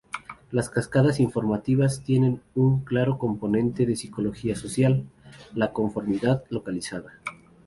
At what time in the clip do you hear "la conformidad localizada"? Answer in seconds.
5.53-7.13